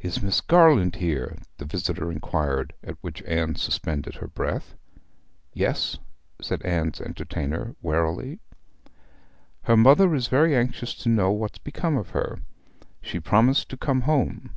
'Is 0.00 0.20
Miss 0.20 0.40
Garland 0.40 0.96
here?' 0.96 1.38
the 1.58 1.64
visitor 1.64 2.10
inquired, 2.10 2.74
at 2.82 2.98
which 3.00 3.22
Anne 3.22 3.54
suspended 3.54 4.16
her 4.16 4.26
breath. 4.26 4.74
'Yes,' 5.54 5.98
said 6.42 6.62
Anne's 6.64 7.00
entertainer, 7.00 7.76
warily. 7.80 8.40
'Her 9.62 9.76
mother 9.76 10.16
is 10.16 10.26
very 10.26 10.56
anxious 10.56 10.96
to 11.04 11.08
know 11.08 11.30
what's 11.30 11.58
become 11.58 11.96
of 11.96 12.08
her. 12.10 12.40
She 13.02 13.20
promised 13.20 13.68
to 13.68 13.76
come 13.76 14.00
home.' 14.00 14.56